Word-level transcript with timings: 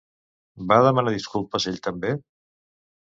Va 0.71 0.79
demanar 0.87 1.13
disculpes 1.17 1.67
ell 1.73 1.81
també? 1.89 2.19